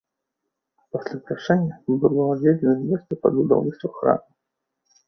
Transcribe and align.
Пасля 0.95 1.19
прашэння 1.27 1.75
было 2.07 2.27
адведзена 2.33 2.75
месца 2.89 3.11
пад 3.27 3.31
будаўніцтва 3.41 3.95
храма. 4.01 4.29